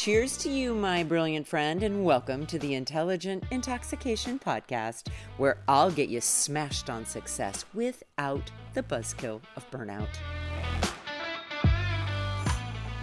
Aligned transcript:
Cheers 0.00 0.38
to 0.38 0.48
you, 0.48 0.72
my 0.72 1.02
brilliant 1.02 1.46
friend, 1.46 1.82
and 1.82 2.06
welcome 2.06 2.46
to 2.46 2.58
the 2.58 2.72
Intelligent 2.72 3.44
Intoxication 3.50 4.38
Podcast, 4.38 5.08
where 5.36 5.58
I'll 5.68 5.90
get 5.90 6.08
you 6.08 6.22
smashed 6.22 6.88
on 6.88 7.04
success 7.04 7.66
without 7.74 8.50
the 8.72 8.82
buzzkill 8.82 9.42
of 9.56 9.70
burnout. 9.70 10.08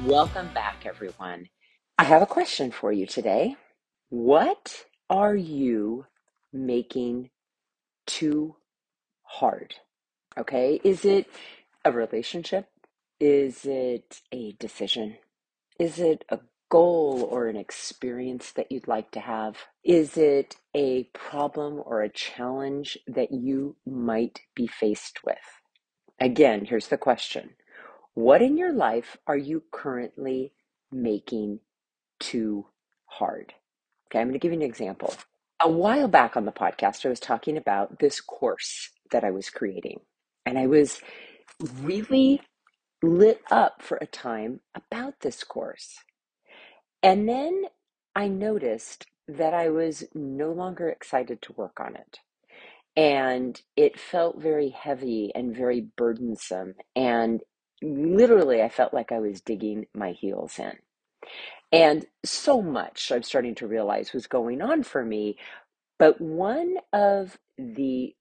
Welcome 0.06 0.52
back, 0.56 0.88
everyone. 0.88 1.50
I 2.00 2.04
have 2.04 2.24
a 2.24 2.25
question 2.25 2.71
for 2.71 2.92
you 2.92 3.06
today. 3.06 3.56
What 4.10 4.86
are 5.07 5.36
you 5.36 6.07
making 6.52 7.29
too 8.07 8.56
hard? 9.21 9.75
Okay, 10.36 10.82
is 10.84 11.06
it 11.06 11.29
a 11.86 11.92
relationship? 11.92 12.70
Is 13.20 13.66
it 13.66 14.21
a 14.32 14.54
decision? 14.54 15.18
Is 15.79 16.00
it 16.00 16.25
a 16.29 16.39
goal 16.70 17.28
or 17.32 17.48
an 17.48 17.57
experience 17.57 18.52
that 18.54 18.71
you'd 18.71 18.88
like 18.88 19.12
to 19.12 19.20
have? 19.20 19.58
Is 19.84 20.18
it 20.18 20.56
a 20.75 21.06
problem 21.14 21.82
or 21.86 22.02
a 22.02 22.10
challenge 22.10 22.98
that 23.08 23.32
you 23.32 23.78
might 23.86 24.42
be 24.56 24.68
faced 24.68 25.24
with? 25.25 25.38
Again, 26.20 26.66
here's 26.66 26.88
the 26.88 26.98
question 26.98 27.52
What 28.14 28.42
in 28.42 28.58
your 28.58 28.74
life 28.74 29.18
are 29.28 29.38
you 29.38 29.64
currently 29.72 30.54
making 30.92 31.60
too 32.20 32.67
hard? 33.06 33.53
Okay, 34.09 34.20
I'm 34.20 34.28
going 34.28 34.34
to 34.34 34.39
give 34.39 34.53
you 34.53 34.59
an 34.59 34.64
example. 34.66 35.14
A 35.61 35.70
while 35.70 36.08
back 36.08 36.38
on 36.38 36.45
the 36.45 36.52
podcast, 36.52 37.06
I 37.06 37.09
was 37.09 37.20
talking 37.20 37.58
about 37.58 38.00
this 38.00 38.22
course 38.22 38.92
that 39.11 39.23
I 39.23 39.31
was 39.31 39.50
creating, 39.50 40.00
and 40.45 40.58
I 40.58 40.67
was 40.67 41.02
really 41.81 42.42
lit 43.03 43.42
up 43.52 43.81
for 43.81 43.97
a 44.02 44.08
time 44.08 44.61
about 44.75 45.22
this 45.22 45.44
course. 45.44 46.00
And 47.08 47.30
then 47.30 47.63
I 48.17 48.27
noticed 48.27 49.05
that 49.30 49.53
I 49.53 49.69
was 49.69 50.03
no 50.13 50.52
longer 50.52 50.89
excited 50.89 51.41
to 51.44 51.53
work 51.53 51.80
on 51.80 51.95
it. 51.95 52.19
And 52.97 53.61
it 53.77 53.97
felt 53.97 54.41
very 54.41 54.69
heavy 54.69 55.31
and 55.33 55.55
very 55.55 55.88
burdensome. 55.95 56.75
And 56.97 57.39
literally, 57.81 58.61
I 58.61 58.67
felt 58.67 58.94
like 58.94 59.13
I 59.13 59.19
was 59.19 59.39
digging 59.39 59.85
my 59.95 60.11
heels 60.11 60.59
in. 60.59 60.73
And 61.72 62.08
so 62.25 62.61
much 62.61 63.09
I'm 63.09 63.23
starting 63.23 63.55
to 63.55 63.67
realize 63.67 64.11
was 64.11 64.28
going 64.28 64.61
on 64.61 64.83
for 64.83 65.05
me. 65.05 65.38
But 65.97 66.19
one 66.19 66.75
of 66.91 67.38
the 67.58 68.16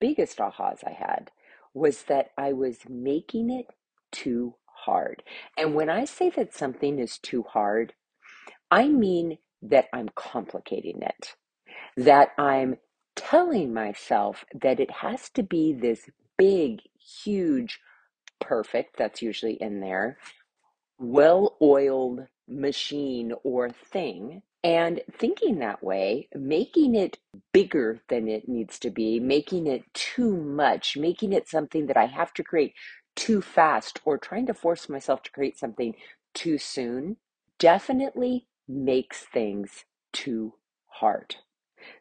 biggest 0.00 0.38
ahas 0.38 0.82
I 0.84 0.94
had 0.98 1.30
was 1.74 2.02
that 2.04 2.32
I 2.36 2.54
was 2.54 2.78
making 2.88 3.50
it 3.52 3.66
too 4.10 4.56
hard. 4.66 5.22
And 5.56 5.76
when 5.76 5.88
I 5.88 6.06
say 6.06 6.30
that 6.30 6.52
something 6.56 6.98
is 6.98 7.18
too 7.18 7.44
hard, 7.44 7.92
I 8.72 8.88
mean 8.88 9.36
that 9.60 9.84
I'm 9.92 10.08
complicating 10.16 11.02
it, 11.02 11.34
that 11.98 12.30
I'm 12.38 12.78
telling 13.14 13.74
myself 13.74 14.46
that 14.58 14.80
it 14.80 14.90
has 14.90 15.28
to 15.34 15.42
be 15.42 15.74
this 15.74 16.08
big, 16.38 16.80
huge, 16.98 17.78
perfect, 18.40 18.96
that's 18.96 19.20
usually 19.20 19.58
in 19.60 19.80
there, 19.80 20.16
well 20.98 21.58
oiled 21.60 22.20
machine 22.48 23.34
or 23.44 23.68
thing. 23.68 24.40
And 24.64 25.02
thinking 25.18 25.58
that 25.58 25.82
way, 25.84 26.30
making 26.34 26.94
it 26.94 27.18
bigger 27.52 28.00
than 28.08 28.26
it 28.26 28.48
needs 28.48 28.78
to 28.78 28.90
be, 28.90 29.20
making 29.20 29.66
it 29.66 29.82
too 29.92 30.34
much, 30.34 30.96
making 30.96 31.34
it 31.34 31.46
something 31.46 31.88
that 31.88 31.98
I 31.98 32.06
have 32.06 32.32
to 32.34 32.42
create 32.42 32.72
too 33.16 33.42
fast, 33.42 34.00
or 34.06 34.16
trying 34.16 34.46
to 34.46 34.54
force 34.54 34.88
myself 34.88 35.22
to 35.24 35.30
create 35.30 35.58
something 35.58 35.94
too 36.32 36.56
soon, 36.56 37.18
definitely 37.58 38.46
makes 38.68 39.20
things 39.20 39.84
too 40.12 40.54
hard. 40.86 41.36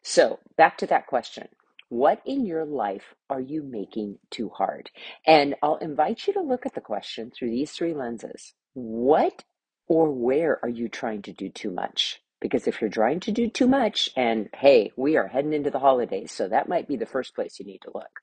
So, 0.04 0.40
back 0.58 0.78
to 0.80 0.88
that 0.88 1.08
question. 1.08 1.48
What 1.90 2.22
in 2.26 2.46
your 2.46 2.66
life 2.66 3.16
are 3.30 3.42
you 3.42 3.64
making 3.64 4.20
too 4.30 4.50
hard? 4.50 4.90
And 5.28 5.56
I'll 5.62 5.78
invite 5.78 6.28
you 6.28 6.34
to 6.34 6.42
look 6.42 6.66
at 6.66 6.74
the 6.74 6.82
question 6.82 7.32
through 7.32 7.50
these 7.50 7.72
three 7.72 7.94
lenses. 7.94 8.54
What 8.74 9.44
or 9.88 10.12
where 10.12 10.60
are 10.64 10.70
you 10.70 10.88
trying 10.88 11.22
to 11.24 11.34
do 11.34 11.50
too 11.50 11.72
much? 11.72 12.22
Because 12.40 12.68
if 12.68 12.82
you're 12.82 12.90
trying 12.90 13.20
to 13.22 13.32
do 13.32 13.50
too 13.50 13.68
much, 13.68 14.10
and 14.16 14.50
hey, 14.56 14.92
we 14.96 15.18
are 15.18 15.28
heading 15.28 15.54
into 15.54 15.70
the 15.70 15.80
holidays, 15.80 16.32
so 16.32 16.48
that 16.48 16.70
might 16.70 16.88
be 16.88 16.96
the 16.96 17.06
first 17.06 17.36
place 17.36 17.60
you 17.60 17.66
need 17.66 17.82
to 17.84 17.92
look. 17.94 18.22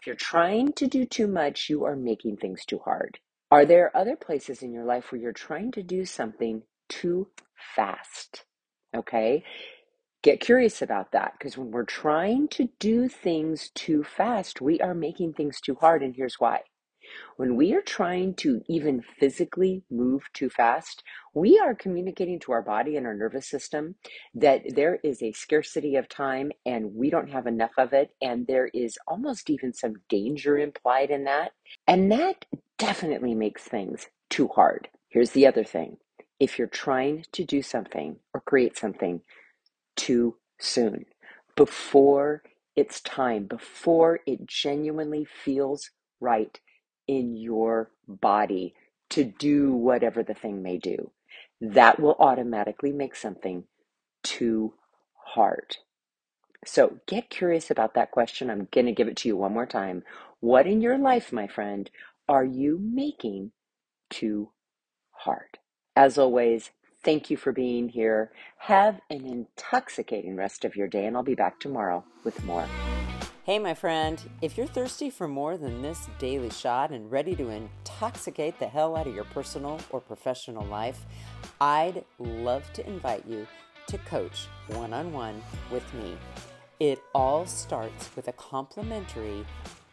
If 0.00 0.06
you're 0.06 0.16
trying 0.16 0.72
to 0.74 0.86
do 0.86 1.04
too 1.04 1.26
much, 1.26 1.68
you 1.68 1.84
are 1.84 1.96
making 1.96 2.38
things 2.38 2.64
too 2.64 2.78
hard. 2.78 3.18
Are 3.50 3.66
there 3.66 3.94
other 3.96 4.16
places 4.16 4.62
in 4.62 4.72
your 4.72 4.84
life 4.84 5.12
where 5.12 5.20
you're 5.20 5.32
trying 5.32 5.72
to 5.72 5.82
do 5.82 6.04
something 6.04 6.62
too 6.90 7.28
fast. 7.74 8.44
Okay? 8.94 9.42
Get 10.22 10.40
curious 10.40 10.82
about 10.82 11.12
that 11.12 11.32
because 11.38 11.56
when 11.56 11.70
we're 11.70 11.84
trying 11.84 12.48
to 12.48 12.68
do 12.78 13.08
things 13.08 13.70
too 13.74 14.04
fast, 14.04 14.60
we 14.60 14.78
are 14.80 14.94
making 14.94 15.32
things 15.32 15.62
too 15.62 15.76
hard. 15.80 16.02
And 16.02 16.14
here's 16.14 16.38
why. 16.38 16.60
When 17.36 17.56
we 17.56 17.72
are 17.72 17.80
trying 17.80 18.34
to 18.36 18.62
even 18.68 19.02
physically 19.02 19.82
move 19.90 20.24
too 20.34 20.50
fast, 20.50 21.02
we 21.34 21.58
are 21.58 21.74
communicating 21.74 22.38
to 22.40 22.52
our 22.52 22.62
body 22.62 22.96
and 22.96 23.06
our 23.06 23.14
nervous 23.14 23.48
system 23.48 23.94
that 24.34 24.62
there 24.74 24.98
is 25.02 25.22
a 25.22 25.32
scarcity 25.32 25.96
of 25.96 26.08
time 26.08 26.52
and 26.66 26.94
we 26.94 27.10
don't 27.10 27.30
have 27.30 27.46
enough 27.46 27.72
of 27.78 27.92
it. 27.94 28.10
And 28.20 28.46
there 28.46 28.68
is 28.74 28.98
almost 29.08 29.50
even 29.50 29.72
some 29.72 29.94
danger 30.08 30.58
implied 30.58 31.10
in 31.10 31.24
that. 31.24 31.52
And 31.86 32.12
that 32.12 32.44
definitely 32.78 33.34
makes 33.34 33.64
things 33.64 34.08
too 34.28 34.48
hard. 34.48 34.88
Here's 35.08 35.30
the 35.30 35.46
other 35.46 35.64
thing 35.64 35.96
if 36.40 36.58
you're 36.58 36.68
trying 36.68 37.26
to 37.32 37.44
do 37.44 37.62
something 37.62 38.18
or 38.34 38.40
create 38.40 38.78
something 38.78 39.22
too 39.96 40.36
soon, 40.58 41.06
before 41.56 42.42
it's 42.76 43.00
time, 43.02 43.46
before 43.46 44.20
it 44.26 44.46
genuinely 44.46 45.24
feels 45.26 45.90
right 46.20 46.60
in 47.08 47.36
your 47.36 47.90
body 48.08 48.74
to 49.10 49.24
do 49.24 49.72
whatever 49.72 50.22
the 50.22 50.34
thing 50.34 50.62
may 50.62 50.78
do, 50.78 51.12
that 51.60 52.00
will 52.00 52.16
automatically 52.20 52.92
make 52.92 53.16
something 53.16 53.64
too 54.22 54.74
hard. 55.14 55.76
So 56.66 56.98
get 57.06 57.30
curious 57.30 57.70
about 57.70 57.94
that 57.94 58.12
question. 58.12 58.50
I'm 58.50 58.68
going 58.72 58.86
to 58.86 58.92
give 58.92 59.08
it 59.08 59.16
to 59.18 59.28
you 59.28 59.36
one 59.36 59.54
more 59.54 59.66
time. 59.66 60.04
What 60.40 60.66
in 60.66 60.82
your 60.82 60.98
life, 60.98 61.32
my 61.32 61.48
friend, 61.48 61.90
are 62.28 62.44
you 62.44 62.78
making 62.80 63.52
too 64.10 64.52
hard? 65.12 65.59
As 65.96 66.18
always, 66.18 66.70
thank 67.02 67.30
you 67.30 67.36
for 67.36 67.52
being 67.52 67.88
here. 67.88 68.30
Have 68.58 69.00
an 69.10 69.26
intoxicating 69.26 70.36
rest 70.36 70.64
of 70.64 70.76
your 70.76 70.86
day, 70.86 71.06
and 71.06 71.16
I'll 71.16 71.22
be 71.22 71.34
back 71.34 71.58
tomorrow 71.58 72.04
with 72.22 72.44
more. 72.44 72.66
Hey, 73.42 73.58
my 73.58 73.74
friend, 73.74 74.22
if 74.40 74.56
you're 74.56 74.66
thirsty 74.66 75.10
for 75.10 75.26
more 75.26 75.56
than 75.56 75.82
this 75.82 76.08
daily 76.20 76.50
shot 76.50 76.92
and 76.92 77.10
ready 77.10 77.34
to 77.34 77.48
intoxicate 77.48 78.58
the 78.60 78.68
hell 78.68 78.96
out 78.96 79.08
of 79.08 79.14
your 79.14 79.24
personal 79.24 79.80
or 79.90 80.00
professional 80.00 80.64
life, 80.66 81.04
I'd 81.60 82.04
love 82.18 82.72
to 82.74 82.86
invite 82.86 83.26
you 83.26 83.48
to 83.88 83.98
coach 83.98 84.46
one 84.68 84.92
on 84.92 85.12
one 85.12 85.42
with 85.72 85.92
me. 85.94 86.16
It 86.78 87.02
all 87.14 87.46
starts 87.46 88.14
with 88.14 88.28
a 88.28 88.32
complimentary 88.32 89.44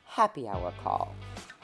happy 0.05 0.47
hour 0.47 0.71
call 0.83 1.15